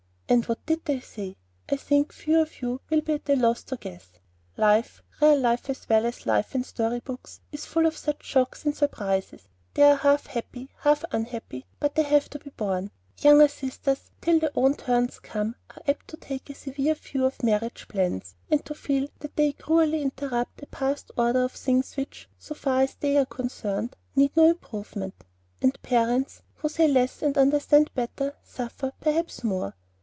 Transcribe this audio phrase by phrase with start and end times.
[0.31, 1.35] And what did they say?
[1.69, 4.11] I think few of you will be at a loss to guess.
[4.55, 8.63] Life real life as well as life in story books is full of such shocks
[8.63, 9.49] and surprises.
[9.73, 12.91] They are half happy, half unhappy; but they have to be borne.
[13.17, 17.43] Younger sisters, till their own turns come, are apt to take a severe view of
[17.43, 22.29] marriage plans, and to feel that they cruelly interrupt a past order of things which,
[22.39, 25.25] so far as they are concerned, need no improvement.
[25.61, 29.75] And parents, who say less and understand better, suffer, perhaps, more.